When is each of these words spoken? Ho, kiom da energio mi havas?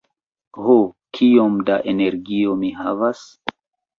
Ho, 0.67 0.77
kiom 1.17 1.59
da 1.69 1.77
energio 1.93 2.57
mi 2.63 2.73
havas? 2.79 3.21